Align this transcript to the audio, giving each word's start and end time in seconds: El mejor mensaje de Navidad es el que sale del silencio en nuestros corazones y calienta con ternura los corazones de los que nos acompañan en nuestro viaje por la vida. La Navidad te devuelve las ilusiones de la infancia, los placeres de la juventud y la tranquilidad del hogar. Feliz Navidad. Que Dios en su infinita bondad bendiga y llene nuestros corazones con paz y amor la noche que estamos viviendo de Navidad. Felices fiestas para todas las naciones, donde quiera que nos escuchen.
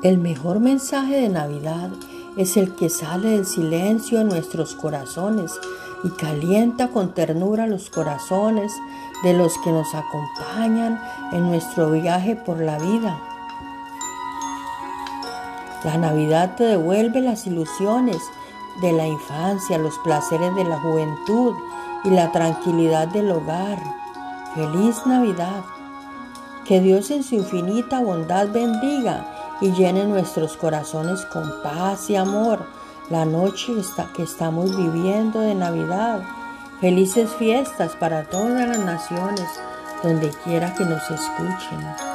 El 0.00 0.18
mejor 0.18 0.60
mensaje 0.60 1.22
de 1.22 1.28
Navidad 1.28 1.90
es 2.36 2.56
el 2.56 2.76
que 2.76 2.88
sale 2.88 3.30
del 3.30 3.44
silencio 3.44 4.20
en 4.20 4.28
nuestros 4.28 4.76
corazones 4.76 5.58
y 6.04 6.10
calienta 6.10 6.86
con 6.86 7.14
ternura 7.14 7.66
los 7.66 7.90
corazones 7.90 8.72
de 9.24 9.32
los 9.32 9.58
que 9.58 9.72
nos 9.72 9.92
acompañan 9.96 11.02
en 11.32 11.48
nuestro 11.48 11.90
viaje 11.90 12.36
por 12.36 12.60
la 12.60 12.78
vida. 12.78 13.18
La 15.82 15.98
Navidad 15.98 16.54
te 16.54 16.62
devuelve 16.62 17.20
las 17.20 17.48
ilusiones 17.48 18.18
de 18.80 18.92
la 18.92 19.08
infancia, 19.08 19.78
los 19.78 19.98
placeres 19.98 20.54
de 20.54 20.62
la 20.62 20.78
juventud 20.78 21.56
y 22.04 22.10
la 22.10 22.30
tranquilidad 22.30 23.08
del 23.08 23.32
hogar. 23.32 23.82
Feliz 24.54 25.04
Navidad. 25.06 25.64
Que 26.64 26.80
Dios 26.80 27.10
en 27.10 27.24
su 27.24 27.34
infinita 27.34 27.98
bondad 27.98 28.48
bendiga 28.52 29.34
y 29.60 29.72
llene 29.72 30.04
nuestros 30.04 30.56
corazones 30.56 31.24
con 31.26 31.62
paz 31.62 32.10
y 32.10 32.16
amor 32.16 32.60
la 33.10 33.24
noche 33.24 33.72
que 34.14 34.22
estamos 34.22 34.76
viviendo 34.76 35.40
de 35.40 35.54
Navidad. 35.54 36.22
Felices 36.80 37.30
fiestas 37.38 37.96
para 37.96 38.24
todas 38.24 38.68
las 38.68 38.78
naciones, 38.78 39.48
donde 40.02 40.30
quiera 40.44 40.74
que 40.74 40.84
nos 40.84 41.02
escuchen. 41.10 42.07